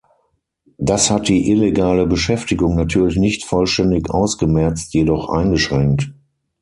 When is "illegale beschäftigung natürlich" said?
1.51-3.17